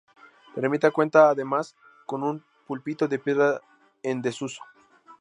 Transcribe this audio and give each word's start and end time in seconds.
La 0.55 0.63
ermita 0.63 0.89
cuenta 0.89 1.29
además 1.29 1.75
con 2.07 2.23
un 2.23 2.43
púlpito 2.65 3.07
de 3.07 3.19
piedra 3.19 3.61
en 4.01 4.23
desuso. 4.23 4.63